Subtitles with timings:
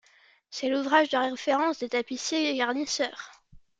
[0.49, 3.39] C'est l'ouvrage de référence des tapissiers garnisseurs.